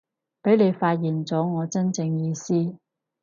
[0.41, 2.75] 畀你發現咗我真正意思